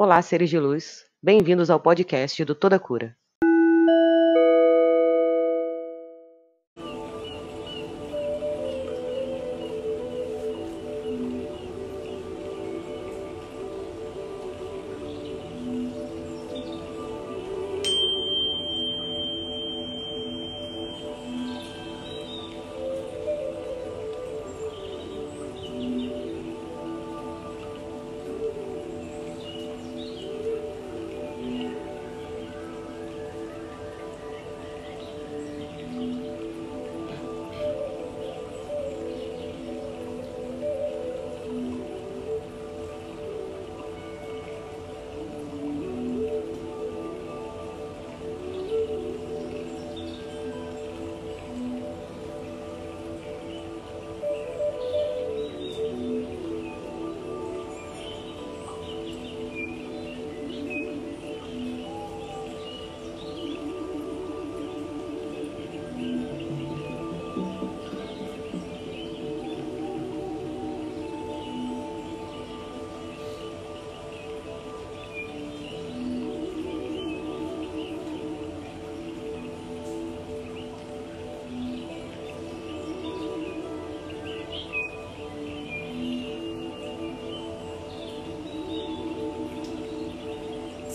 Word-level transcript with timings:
Olá, 0.00 0.22
seres 0.22 0.48
de 0.48 0.56
luz. 0.60 1.04
Bem-vindos 1.20 1.70
ao 1.70 1.80
podcast 1.80 2.44
do 2.44 2.54
Toda 2.54 2.78
Cura. 2.78 3.16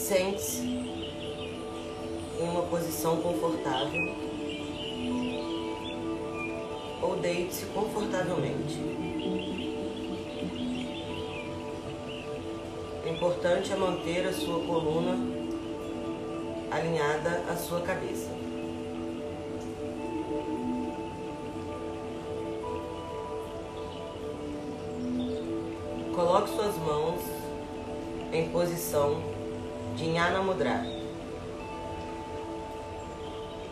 Sente-se 0.03 0.61
em 2.37 2.43
uma 2.43 2.63
posição 2.63 3.21
confortável 3.21 4.13
ou 7.01 7.15
deite-se 7.15 7.65
confortavelmente. 7.67 8.81
O 13.01 13.09
importante 13.09 13.71
é 13.71 13.75
manter 13.77 14.27
a 14.27 14.33
sua 14.33 14.59
coluna 14.65 15.17
alinhada 16.69 17.45
à 17.49 17.55
sua 17.55 17.79
cabeça. 17.79 18.29
Coloque 26.13 26.49
suas 26.49 26.77
mãos 26.79 27.21
em 28.33 28.49
posição 28.49 29.42
de 30.03 30.09
Jnana 30.09 30.41
Mudra, 30.41 30.85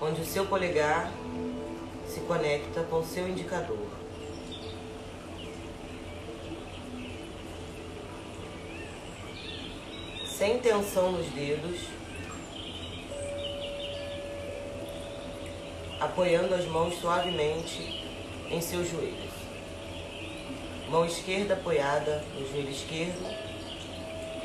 onde 0.02 0.22
o 0.22 0.26
seu 0.26 0.46
polegar 0.46 1.12
se 2.08 2.22
conecta 2.22 2.84
com 2.84 3.00
o 3.00 3.06
seu 3.06 3.28
indicador. 3.28 3.86
Sem 10.26 10.60
tensão 10.60 11.12
nos 11.12 11.28
dedos, 11.32 11.82
apoiando 16.00 16.56
as 16.56 16.66
mãos 16.66 16.96
suavemente 17.02 18.08
em 18.50 18.62
seus 18.62 18.90
joelhos. 18.90 19.32
Mão 20.90 21.06
esquerda 21.06 21.56
apoiada 21.56 22.24
no 22.40 22.50
joelho 22.50 22.72
esquerdo 22.72 23.36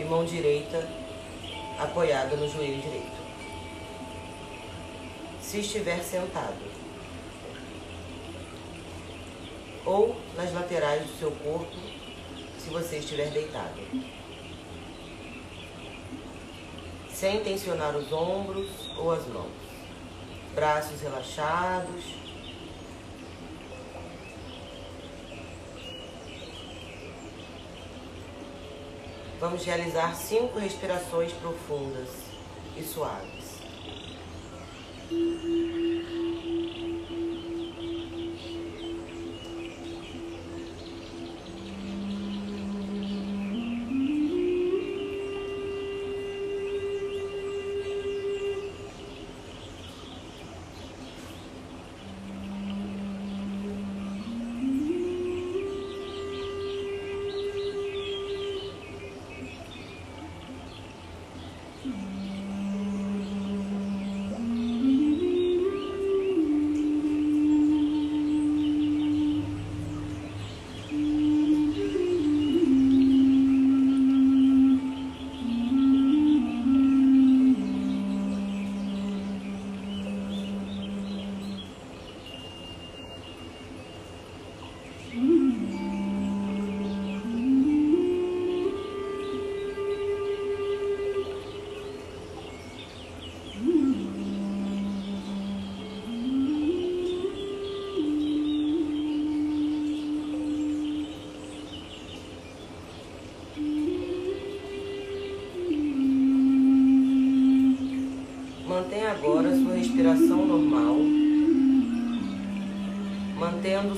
e 0.01 0.05
mão 0.05 0.25
direita 0.25 1.06
apoiada 1.79 2.37
no 2.37 2.49
joelho 2.49 2.81
direito. 2.81 3.27
Se 5.43 5.61
estiver 5.61 6.03
sentado, 6.03 6.77
ou 9.85 10.21
nas 10.37 10.53
laterais 10.53 11.07
do 11.07 11.19
seu 11.19 11.31
corpo, 11.31 11.77
se 12.59 12.69
você 12.71 12.99
estiver 12.99 13.31
deitado. 13.31 13.81
Sem 17.13 17.43
tensionar 17.43 17.97
os 17.97 18.13
ombros 18.13 18.69
ou 18.99 19.13
as 19.13 19.27
mãos. 19.29 19.47
Braços 20.55 21.01
relaxados. 21.01 22.26
Vamos 29.39 29.65
realizar 29.65 30.15
cinco 30.15 30.59
respirações 30.59 31.31
profundas 31.33 32.09
e 32.75 32.83
suaves. 32.83 33.57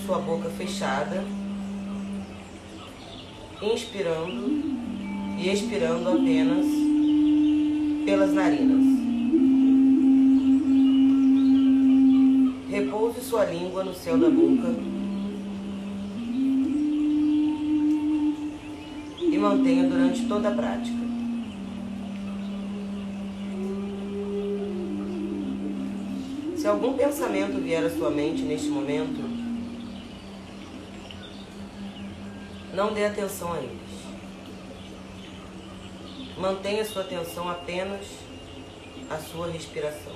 Sua 0.08 0.20
boca 0.20 0.48
fechada, 0.48 1.22
inspirando 3.60 4.58
e 5.38 5.50
expirando 5.50 6.08
apenas 6.08 6.64
pelas 8.06 8.32
narinas. 8.32 8.86
Repouse 12.70 13.20
sua 13.20 13.44
língua 13.44 13.84
no 13.84 13.92
céu 13.92 14.16
da 14.16 14.30
boca 14.30 14.74
e 19.20 19.36
mantenha 19.36 19.90
durante 19.90 20.24
toda 20.26 20.48
a 20.48 20.52
prática. 20.52 21.06
Se 26.56 26.66
algum 26.66 26.94
pensamento 26.94 27.60
vier 27.60 27.84
à 27.84 27.90
sua 27.90 28.10
mente 28.10 28.40
neste 28.42 28.70
momento, 28.70 29.27
não 32.78 32.94
dê 32.94 33.06
atenção 33.06 33.54
a 33.54 33.58
eles. 33.58 33.72
Mantenha 36.38 36.84
sua 36.84 37.02
atenção 37.02 37.48
apenas 37.48 38.06
à 39.10 39.16
sua 39.16 39.50
respiração. 39.50 40.14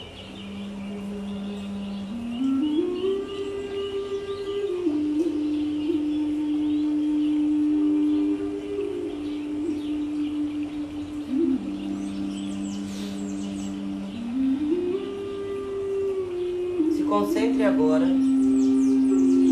Se 16.96 17.02
concentre 17.02 17.64
agora 17.64 18.06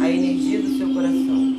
a 0.00 0.08
energia 0.08 0.62
do 0.62 0.78
seu 0.78 0.94
coração. 0.94 1.49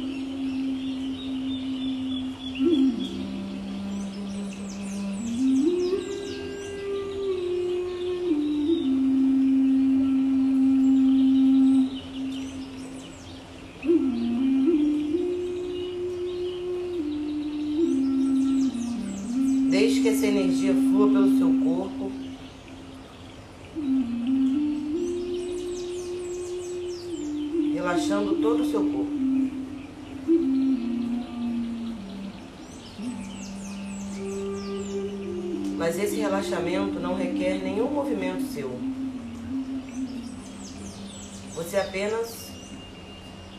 Você 41.61 41.77
apenas 41.77 42.49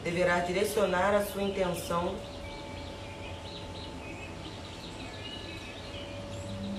deverá 0.03 0.41
direcionar 0.41 1.15
a 1.15 1.25
sua 1.25 1.45
intenção 1.45 2.17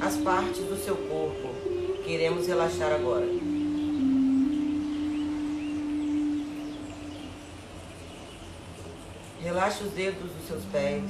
as 0.02 0.18
partes 0.18 0.60
do 0.66 0.76
seu 0.84 0.98
corpo 0.98 1.48
que 2.04 2.12
iremos 2.12 2.46
relaxar 2.46 2.92
agora. 2.92 3.26
Relaxe 9.42 9.84
os 9.86 9.92
dedos 9.92 10.30
dos 10.30 10.46
seus 10.46 10.66
pés. 10.66 11.04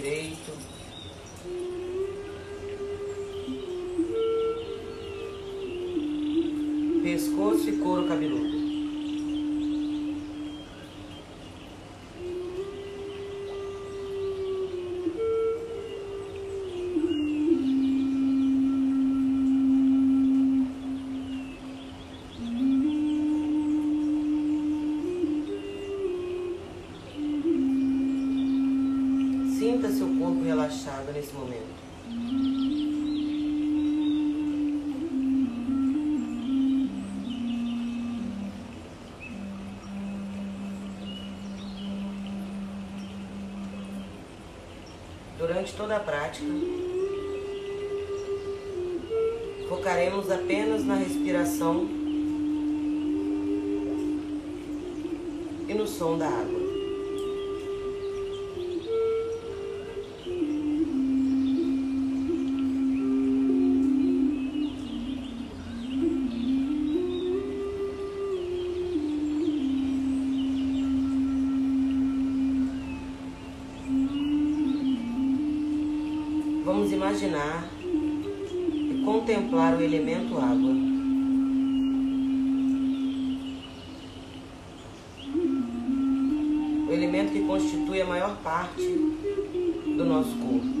Direito. 0.00 0.70
pescoço 7.02 7.68
e 7.68 7.78
couro 7.78 8.06
cabeludo. 8.06 8.49
Sinta 29.70 29.88
seu 29.88 30.08
corpo 30.18 30.42
relaxado 30.42 31.12
nesse 31.12 31.32
momento. 31.32 31.62
Durante 45.38 45.72
toda 45.74 45.98
a 45.98 46.00
prática, 46.00 46.46
focaremos 49.68 50.28
apenas 50.32 50.84
na 50.84 50.96
respiração 50.96 51.86
e 55.68 55.74
no 55.74 55.86
som 55.86 56.18
da 56.18 56.26
água. 56.26 56.59
Imaginar 77.00 77.66
e 77.82 79.02
contemplar 79.02 79.74
o 79.74 79.82
elemento 79.82 80.36
água. 80.36 80.70
O 86.86 86.92
elemento 86.92 87.32
que 87.32 87.40
constitui 87.46 88.02
a 88.02 88.06
maior 88.06 88.36
parte 88.42 88.82
do 88.82 90.04
nosso 90.04 90.36
corpo. 90.36 90.79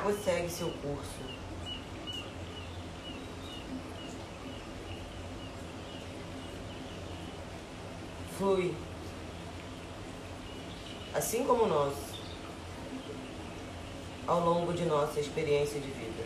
Água 0.00 0.14
segue 0.14 0.48
seu 0.48 0.70
curso. 0.82 1.20
Flui. 8.38 8.74
Assim 11.12 11.44
como 11.44 11.66
nós, 11.66 11.94
ao 14.26 14.40
longo 14.40 14.72
de 14.72 14.86
nossa 14.86 15.20
experiência 15.20 15.78
de 15.78 15.88
vida. 15.88 16.24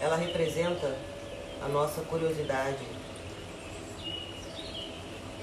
Ela 0.00 0.16
representa 0.16 0.98
a 1.64 1.68
nossa 1.68 2.00
curiosidade, 2.02 2.84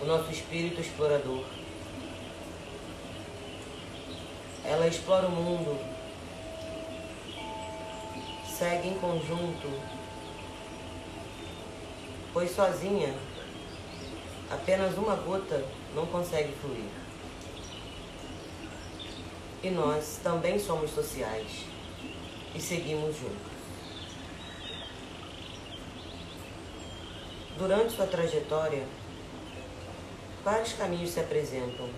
o 0.01 0.05
nosso 0.05 0.29
espírito 0.31 0.81
explorador. 0.81 1.58
Ela 4.69 4.85
explora 4.85 5.25
o 5.25 5.31
mundo, 5.31 5.79
segue 8.45 8.89
em 8.89 8.99
conjunto, 8.99 9.67
pois 12.31 12.51
sozinha 12.51 13.15
apenas 14.51 14.95
uma 14.95 15.15
gota 15.15 15.65
não 15.95 16.05
consegue 16.05 16.53
fluir. 16.61 16.85
E 19.63 19.71
nós 19.71 20.19
também 20.23 20.59
somos 20.59 20.91
sociais 20.91 21.65
e 22.53 22.61
seguimos 22.61 23.15
juntos. 23.15 23.51
Durante 27.57 27.95
sua 27.95 28.05
trajetória, 28.05 28.85
vários 30.45 30.73
caminhos 30.73 31.09
se 31.09 31.19
apresentam. 31.19 31.89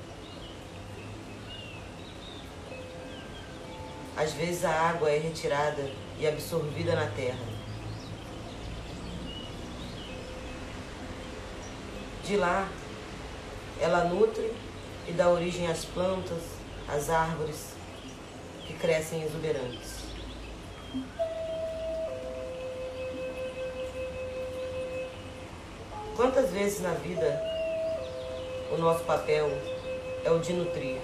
Às 4.22 4.34
vezes 4.34 4.64
a 4.64 4.70
água 4.70 5.10
é 5.10 5.18
retirada 5.18 5.84
e 6.20 6.28
absorvida 6.28 6.94
na 6.94 7.08
terra. 7.08 7.44
De 12.24 12.38
lá, 12.38 12.70
ela 13.80 14.04
nutre 14.04 14.54
e 15.08 15.12
dá 15.12 15.28
origem 15.28 15.66
às 15.66 15.86
plantas, 15.86 16.44
às 16.88 17.10
árvores 17.10 17.74
que 18.68 18.76
crescem 18.76 19.24
exuberantes. 19.24 20.02
Quantas 26.16 26.52
vezes 26.52 26.80
na 26.82 26.94
vida 26.94 27.42
o 28.72 28.78
nosso 28.78 29.04
papel 29.04 29.50
é 30.24 30.30
o 30.30 30.38
de 30.38 30.54
nutrir 30.54 31.02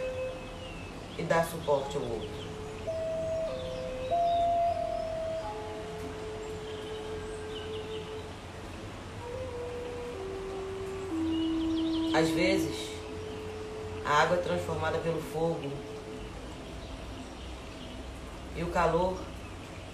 e 1.17 1.23
dar 1.23 1.43
suporte 1.47 1.97
ao 1.97 2.03
outro? 2.03 2.46
Às 12.17 12.29
vezes, 12.29 12.75
a 14.03 14.23
água 14.23 14.37
é 14.37 14.41
transformada 14.41 14.97
pelo 14.97 15.21
fogo 15.21 15.71
e 18.55 18.63
o 18.63 18.71
calor 18.71 19.19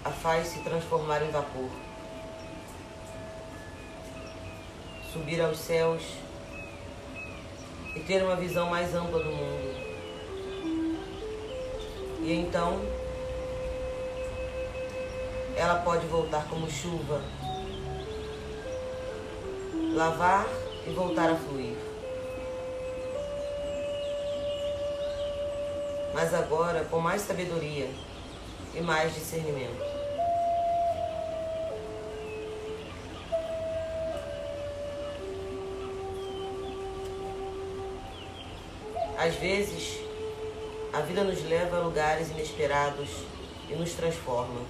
a 0.02 0.10
faz 0.10 0.46
se 0.46 0.60
transformar 0.60 1.22
em 1.22 1.30
vapor. 1.30 1.68
Subir 5.12 5.38
aos 5.42 5.58
céus 5.58 6.02
e 7.94 8.00
ter 8.00 8.22
uma 8.22 8.36
visão 8.36 8.70
mais 8.70 8.94
ampla 8.94 9.22
do 9.22 9.30
mundo. 9.30 9.74
E 12.22 12.32
então 12.32 12.80
ela 15.58 15.82
pode 15.82 16.06
voltar 16.06 16.48
como 16.48 16.70
chuva, 16.70 17.22
lavar 19.92 20.46
e 20.86 20.90
voltar 20.90 21.28
a 21.28 21.36
fluir. 21.36 21.93
Mas 26.14 26.32
agora 26.32 26.84
com 26.84 27.00
mais 27.00 27.22
sabedoria 27.22 27.90
e 28.72 28.80
mais 28.80 29.12
discernimento. 29.12 29.82
Às 39.18 39.34
vezes, 39.36 39.98
a 40.92 41.00
vida 41.00 41.24
nos 41.24 41.42
leva 41.44 41.78
a 41.78 41.80
lugares 41.80 42.30
inesperados 42.30 43.08
e 43.68 43.74
nos 43.74 43.92
transforma. 43.94 44.60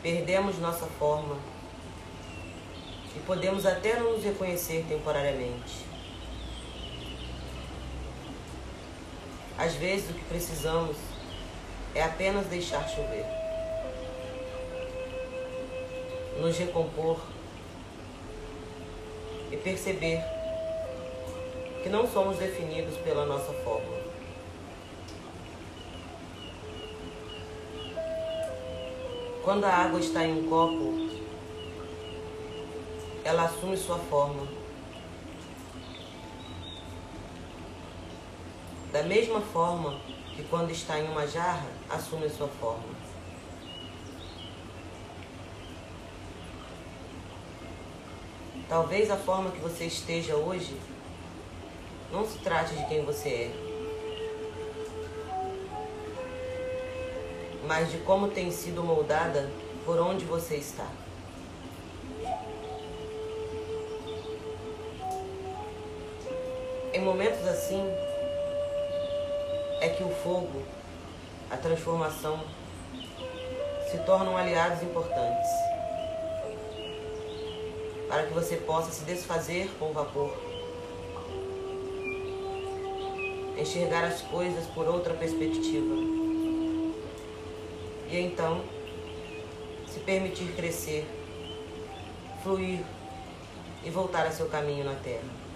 Perdemos 0.00 0.58
nossa 0.58 0.86
forma 0.86 1.36
e 3.16 3.18
podemos 3.20 3.66
até 3.66 3.98
não 3.98 4.12
nos 4.12 4.22
reconhecer 4.22 4.84
temporariamente. 4.88 5.87
Às 9.58 9.74
vezes, 9.74 10.08
o 10.08 10.14
que 10.14 10.24
precisamos 10.26 10.96
é 11.92 12.02
apenas 12.02 12.46
deixar 12.46 12.88
chover, 12.88 13.26
nos 16.40 16.56
recompor 16.56 17.18
e 19.50 19.56
perceber 19.56 20.22
que 21.82 21.88
não 21.88 22.06
somos 22.06 22.38
definidos 22.38 22.96
pela 22.98 23.26
nossa 23.26 23.52
forma. 23.64 23.98
Quando 29.42 29.64
a 29.64 29.74
água 29.74 29.98
está 29.98 30.24
em 30.24 30.44
um 30.44 30.48
copo, 30.48 31.08
ela 33.24 33.46
assume 33.46 33.76
sua 33.76 33.98
forma. 33.98 34.57
Da 38.98 39.04
mesma 39.04 39.40
forma 39.40 39.96
que 40.34 40.42
quando 40.50 40.72
está 40.72 40.98
em 40.98 41.08
uma 41.08 41.24
jarra, 41.24 41.68
assume 41.88 42.28
sua 42.28 42.48
forma. 42.48 42.82
Talvez 48.68 49.08
a 49.08 49.16
forma 49.16 49.52
que 49.52 49.60
você 49.60 49.84
esteja 49.84 50.34
hoje 50.34 50.76
não 52.10 52.26
se 52.26 52.38
trate 52.38 52.74
de 52.74 52.84
quem 52.86 53.04
você 53.04 53.28
é, 53.28 53.52
mas 57.68 57.92
de 57.92 57.98
como 57.98 58.26
tem 58.26 58.50
sido 58.50 58.82
moldada 58.82 59.48
por 59.84 60.00
onde 60.00 60.24
você 60.24 60.56
está. 60.56 60.90
Em 66.92 67.00
momentos 67.00 67.46
assim, 67.46 68.07
é 69.80 69.88
que 69.88 70.02
o 70.02 70.10
fogo, 70.10 70.62
a 71.50 71.56
transformação, 71.56 72.40
se 73.90 73.98
tornam 73.98 74.36
aliados 74.36 74.82
importantes 74.82 75.48
para 78.08 78.24
que 78.24 78.32
você 78.32 78.56
possa 78.56 78.90
se 78.90 79.04
desfazer 79.04 79.70
com 79.78 79.90
o 79.90 79.92
vapor, 79.92 80.34
enxergar 83.58 84.04
as 84.04 84.22
coisas 84.22 84.66
por 84.68 84.86
outra 84.86 85.14
perspectiva 85.14 85.94
e 88.10 88.18
então 88.18 88.62
se 89.86 90.00
permitir 90.00 90.54
crescer, 90.54 91.06
fluir 92.42 92.80
e 93.84 93.90
voltar 93.90 94.26
a 94.26 94.30
seu 94.30 94.48
caminho 94.48 94.84
na 94.84 94.94
Terra. 94.94 95.47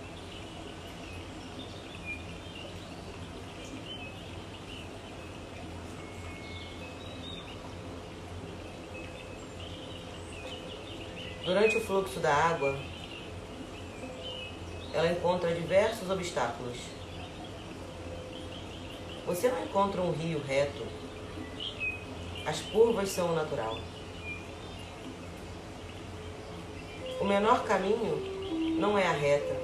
Durante 11.44 11.76
o 11.76 11.80
fluxo 11.80 12.20
da 12.20 12.32
água, 12.32 12.78
ela 14.94 15.10
encontra 15.10 15.52
diversos 15.52 16.08
obstáculos. 16.08 16.78
Você 19.26 19.48
não 19.48 19.64
encontra 19.64 20.00
um 20.00 20.12
rio 20.12 20.40
reto. 20.40 20.86
As 22.46 22.60
curvas 22.60 23.08
são 23.08 23.32
o 23.32 23.34
natural. 23.34 23.76
O 27.20 27.24
menor 27.24 27.64
caminho 27.64 28.78
não 28.78 28.96
é 28.96 29.06
a 29.06 29.12
reta, 29.12 29.56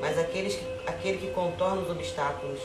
mas 0.00 0.18
aqueles, 0.18 0.58
aquele 0.86 1.18
que 1.18 1.30
contorna 1.32 1.82
os 1.82 1.90
obstáculos 1.90 2.60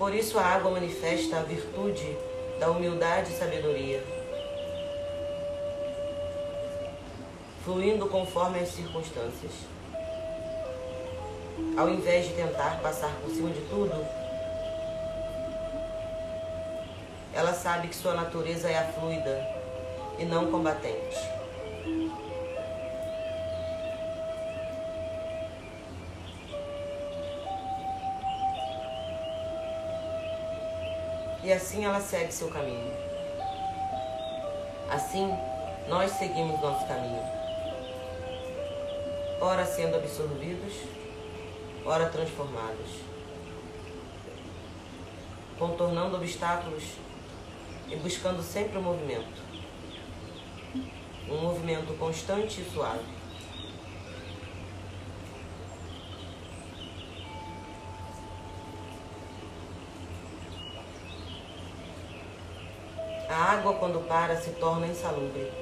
Por 0.00 0.14
isso 0.14 0.38
a 0.38 0.42
água 0.42 0.70
manifesta 0.70 1.40
a 1.40 1.42
virtude 1.42 2.16
da 2.58 2.70
humildade 2.70 3.34
e 3.34 3.36
sabedoria, 3.36 4.02
fluindo 7.62 8.06
conforme 8.06 8.60
as 8.60 8.70
circunstâncias. 8.70 9.52
Ao 11.76 11.90
invés 11.90 12.28
de 12.28 12.32
tentar 12.32 12.80
passar 12.82 13.14
por 13.20 13.28
cima 13.28 13.50
de 13.50 13.60
tudo, 13.68 13.92
ela 17.34 17.52
sabe 17.52 17.88
que 17.88 17.94
sua 17.94 18.14
natureza 18.14 18.70
é 18.70 18.78
a 18.78 18.92
fluida 18.92 19.46
e 20.18 20.24
não 20.24 20.50
combatente. 20.50 21.39
E 31.42 31.52
assim 31.52 31.84
ela 31.84 32.00
segue 32.00 32.32
seu 32.32 32.48
caminho. 32.48 32.92
Assim, 34.90 35.32
nós 35.88 36.10
seguimos 36.12 36.60
nosso 36.60 36.86
caminho. 36.86 37.22
Ora 39.40 39.64
sendo 39.64 39.96
absorvidos, 39.96 40.74
ora 41.84 42.08
transformados, 42.10 42.90
contornando 45.58 46.16
obstáculos 46.16 46.84
e 47.88 47.96
buscando 47.96 48.42
sempre 48.42 48.78
o 48.78 48.82
movimento. 48.82 49.50
Um 51.28 51.38
movimento 51.38 51.96
constante 51.98 52.60
e 52.60 52.70
suave. 52.70 53.20
A 63.28 63.49
água, 63.60 63.74
quando 63.74 64.00
para, 64.08 64.36
se 64.36 64.50
torna 64.52 64.86
insalubre. 64.86 65.52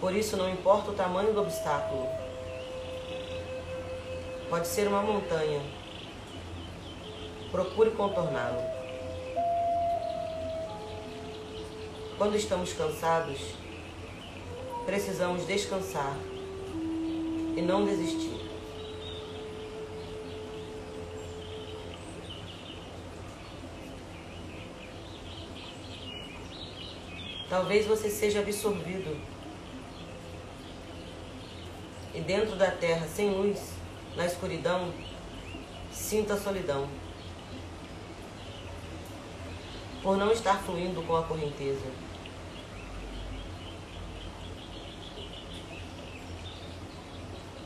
Por 0.00 0.14
isso, 0.14 0.36
não 0.36 0.50
importa 0.50 0.90
o 0.90 0.94
tamanho 0.94 1.32
do 1.32 1.40
obstáculo, 1.40 2.08
pode 4.50 4.66
ser 4.66 4.88
uma 4.88 5.00
montanha, 5.00 5.60
procure 7.52 7.90
contorná-lo. 7.92 8.60
Quando 12.18 12.36
estamos 12.36 12.72
cansados, 12.72 13.38
precisamos 14.84 15.46
descansar 15.46 16.16
e 17.56 17.62
não 17.62 17.84
desistir. 17.84 18.41
Talvez 27.52 27.84
você 27.84 28.08
seja 28.08 28.38
absorvido 28.38 29.14
e 32.14 32.20
dentro 32.22 32.56
da 32.56 32.70
terra 32.70 33.06
sem 33.06 33.28
luz, 33.28 33.74
na 34.16 34.24
escuridão, 34.24 34.90
sinta 35.92 36.32
a 36.32 36.40
solidão. 36.40 36.88
Por 40.02 40.16
não 40.16 40.32
estar 40.32 40.62
fluindo 40.62 41.02
com 41.02 41.14
a 41.14 41.24
correnteza. 41.24 41.84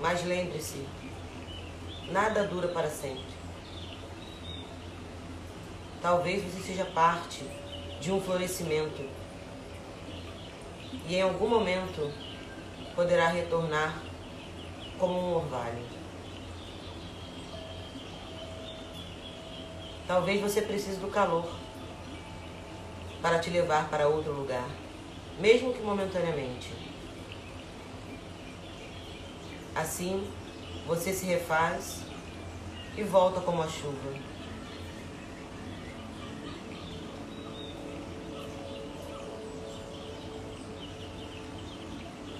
Mas 0.00 0.24
lembre-se, 0.24 0.84
nada 2.10 2.42
dura 2.42 2.66
para 2.66 2.90
sempre. 2.90 3.36
Talvez 6.02 6.42
você 6.42 6.72
seja 6.72 6.84
parte 6.86 7.44
de 8.00 8.10
um 8.10 8.20
florescimento 8.20 9.25
e 11.08 11.16
em 11.16 11.22
algum 11.22 11.48
momento 11.48 12.12
poderá 12.94 13.28
retornar 13.28 14.02
como 14.98 15.18
um 15.18 15.36
orvalho. 15.36 15.84
Talvez 20.06 20.40
você 20.40 20.62
precise 20.62 20.98
do 20.98 21.08
calor 21.08 21.48
para 23.20 23.38
te 23.38 23.50
levar 23.50 23.88
para 23.88 24.08
outro 24.08 24.32
lugar, 24.32 24.68
mesmo 25.38 25.74
que 25.74 25.82
momentaneamente. 25.82 26.72
Assim, 29.74 30.26
você 30.86 31.12
se 31.12 31.26
refaz 31.26 32.02
e 32.96 33.02
volta 33.02 33.40
como 33.40 33.62
a 33.62 33.68
chuva. 33.68 34.35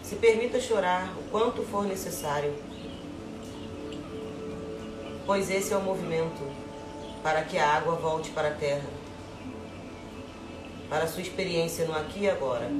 Se 0.06 0.14
permita 0.14 0.60
chorar 0.60 1.12
o 1.18 1.30
quanto 1.32 1.64
for 1.64 1.84
necessário, 1.84 2.54
pois 5.26 5.50
esse 5.50 5.72
é 5.72 5.76
o 5.76 5.82
movimento 5.82 6.44
para 7.24 7.42
que 7.42 7.58
a 7.58 7.68
água 7.68 7.96
volte 7.96 8.30
para 8.30 8.50
a 8.50 8.54
terra, 8.54 8.88
para 10.88 11.02
a 11.02 11.06
sua 11.08 11.22
experiência 11.22 11.86
no 11.86 11.92
aqui 11.92 12.20
e 12.20 12.30
agora. 12.30 12.70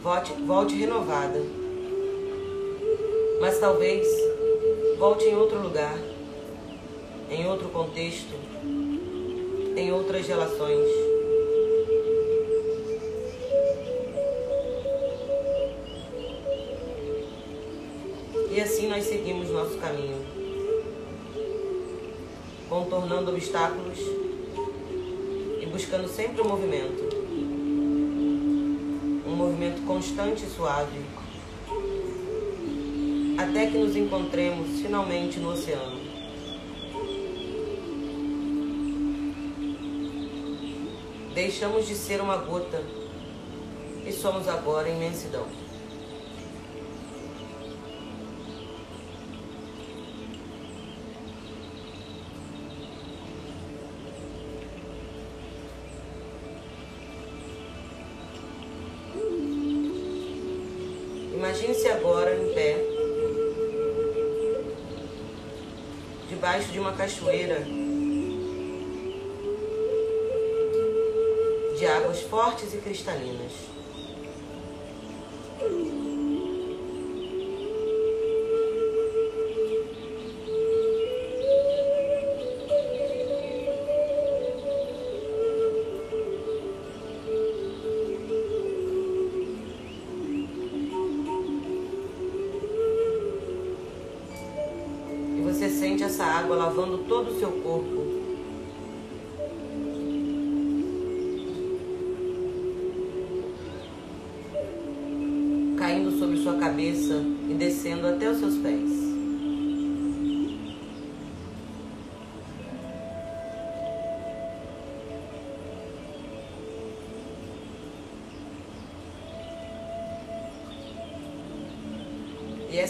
Volte, 0.00 0.32
volte 0.34 0.76
renovada, 0.76 1.42
mas 3.40 3.58
talvez 3.58 4.06
volte 4.96 5.24
em 5.24 5.34
outro 5.34 5.60
lugar, 5.60 5.98
em 7.28 7.48
outro 7.48 7.68
contexto, 7.70 8.32
em 9.78 9.92
outras 9.92 10.26
relações. 10.26 10.88
E 18.50 18.60
assim 18.60 18.88
nós 18.88 19.04
seguimos 19.04 19.50
nosso 19.50 19.78
caminho, 19.78 20.18
contornando 22.68 23.30
obstáculos 23.30 23.98
e 25.60 25.66
buscando 25.66 26.08
sempre 26.08 26.40
o 26.40 26.44
um 26.44 26.48
movimento. 26.48 27.16
Um 29.26 29.36
movimento 29.36 29.86
constante 29.86 30.44
e 30.44 30.48
suave, 30.48 30.98
até 33.38 33.66
que 33.66 33.78
nos 33.78 33.94
encontremos 33.94 34.80
finalmente 34.80 35.38
no 35.38 35.52
oceano. 35.52 36.17
Deixamos 41.38 41.86
de 41.86 41.94
ser 41.94 42.20
uma 42.20 42.36
gota 42.36 42.82
e 44.04 44.12
somos 44.12 44.48
agora 44.48 44.88
imensidão. 44.88 45.46
Imagine-se 61.32 61.86
agora 61.86 62.34
em 62.34 62.52
pé, 62.52 62.84
debaixo 66.28 66.72
de 66.72 66.80
uma 66.80 66.94
cachoeira 66.94 67.64
fortes 72.58 72.74
e 72.74 72.78
cristalinas. 72.78 73.52
E 95.36 95.40
você 95.42 95.70
sente 95.70 96.02
essa 96.02 96.24
água 96.24 96.56
lavando 96.56 96.98
todo 97.08 97.30
o 97.30 97.38
seu 97.38 97.52
corpo. 97.62 98.17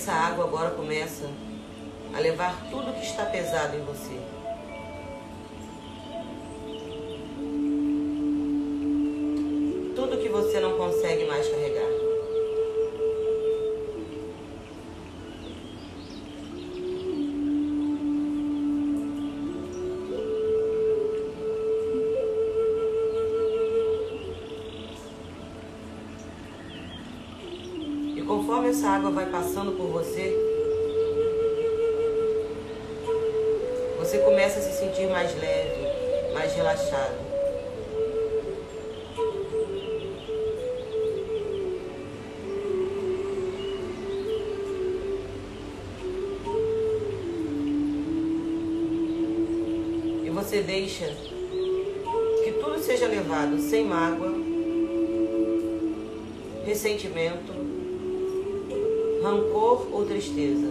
Essa 0.08 0.16
água 0.16 0.46
agora 0.46 0.70
começa 0.70 1.28
a 2.14 2.18
levar 2.18 2.58
tudo 2.70 2.94
que 2.94 3.04
está 3.04 3.26
pesado 3.26 3.76
em 3.76 3.80
você. 3.80 4.18
Tudo 9.94 10.16
que 10.16 10.30
você 10.30 10.60
não 10.60 10.78
consegue 10.78 11.26
mais 11.26 11.46
carregar. 11.46 12.07
Essa 28.68 28.88
água 28.88 29.10
vai 29.10 29.24
passando 29.26 29.72
por 29.72 29.86
você, 29.86 30.36
você 33.98 34.18
começa 34.18 34.58
a 34.58 34.62
se 34.62 34.78
sentir 34.78 35.08
mais 35.08 35.34
leve, 35.40 36.34
mais 36.34 36.52
relaxado. 36.54 37.28
E 50.24 50.30
você 50.30 50.60
deixa 50.60 51.06
que 52.44 52.52
tudo 52.60 52.78
seja 52.80 53.06
levado 53.06 53.58
sem 53.60 53.86
mágoa, 53.86 54.34
ressentimento, 56.66 57.67
rancor 59.22 59.88
ou 59.92 60.04
tristeza. 60.06 60.66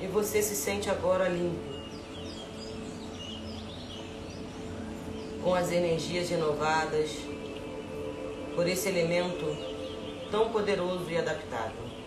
E 0.00 0.06
você 0.06 0.42
se 0.42 0.56
sente 0.56 0.90
agora 0.90 1.28
limpo. 1.28 1.70
Com 5.42 5.54
as 5.54 5.72
energias 5.72 6.28
renovadas 6.28 7.10
por 8.54 8.66
esse 8.66 8.88
elemento 8.88 9.56
tão 10.30 10.50
poderoso 10.50 11.10
e 11.10 11.16
adaptável. 11.16 11.99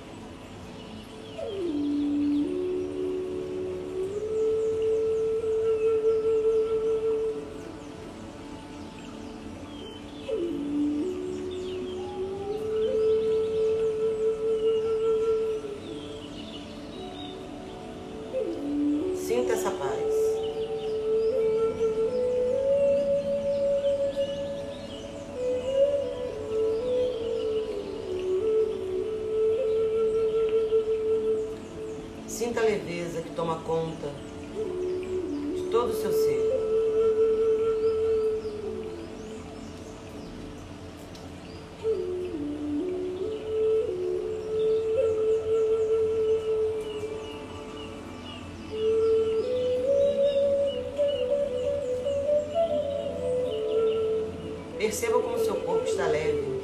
Toma 33.43 33.57
conta 33.57 34.07
de 35.53 35.63
todo 35.69 35.89
o 35.89 35.93
seu 35.93 36.13
ser. 36.13 36.53
Perceba 54.77 55.19
como 55.19 55.37
seu 55.37 55.55
corpo 55.55 55.85
está 55.85 56.07
leve. 56.07 56.62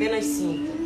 Apenas 0.00 0.24
sinta. 0.24 0.79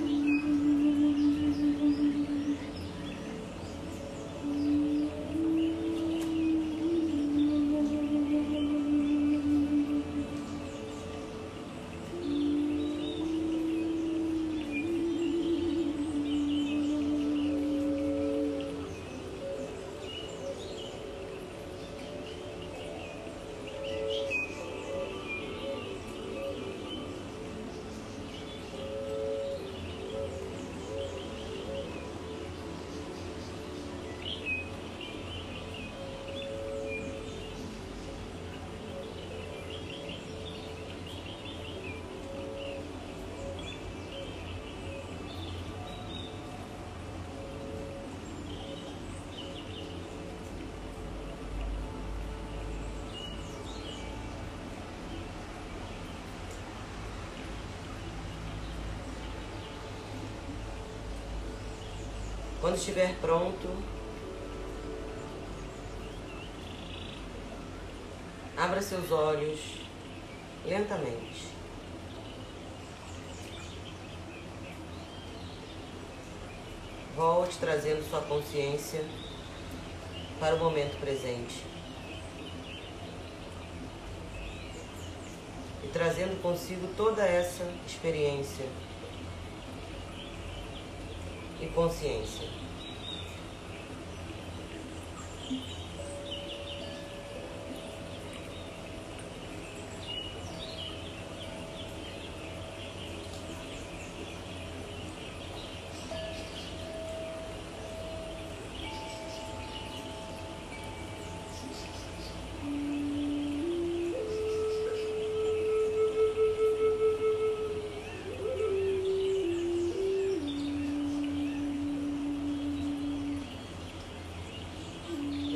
Quando 62.65 62.77
estiver 62.77 63.15
pronto, 63.21 63.69
abra 68.57 68.81
seus 68.81 69.13
olhos 69.13 69.61
lentamente. 70.65 71.49
Volte 77.15 77.59
trazendo 77.59 78.03
sua 78.09 78.23
consciência 78.23 79.05
para 80.41 80.55
o 80.55 80.59
momento 80.59 80.99
presente. 80.99 81.63
E 85.83 85.89
trazendo 85.89 86.41
consigo 86.41 86.89
toda 86.97 87.27
essa 87.27 87.71
experiência 87.87 88.65
e 91.65 91.69
consciência. 91.69 92.47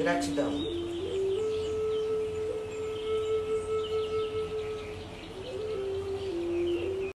Gratidão. 0.08 0.67